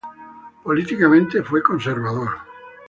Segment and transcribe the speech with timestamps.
[0.63, 2.31] Políticamente, fue conservador.